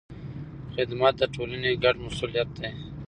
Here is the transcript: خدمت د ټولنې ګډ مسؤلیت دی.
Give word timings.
خدمت 0.75 1.13
د 1.19 1.23
ټولنې 1.33 1.71
ګډ 1.83 1.95
مسؤلیت 2.05 2.49
دی. 2.59 2.69